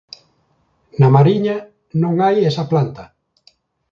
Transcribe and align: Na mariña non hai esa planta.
Na 0.99 1.09
mariña 1.15 1.57
non 2.01 2.13
hai 2.23 2.37
esa 2.49 2.63
planta. 2.71 3.03